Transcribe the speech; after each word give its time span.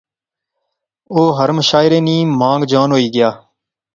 او 1.13 1.21
ہر 1.37 1.49
مشاعرے 1.57 1.99
نی 2.07 2.17
مانگ 2.39 2.61
جان 2.71 2.89
ہوئی 2.93 3.07
گیا 3.15 3.29